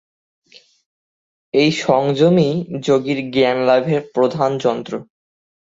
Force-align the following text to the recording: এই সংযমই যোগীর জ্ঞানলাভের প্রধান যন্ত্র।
এই 1.53 1.69
সংযমই 1.81 2.51
যোগীর 2.81 3.19
জ্ঞানলাভের 3.31 4.01
প্রধান 4.13 4.51
যন্ত্র। 4.57 4.93